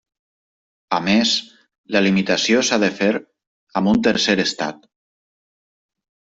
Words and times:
A 0.95 0.97
més, 1.07 1.33
la 1.97 2.01
limitació 2.07 2.65
s'ha 2.71 2.81
de 2.85 2.91
fer 3.03 3.11
amb 3.21 3.95
un 3.95 4.03
tercer 4.11 4.39
estat. 4.49 4.93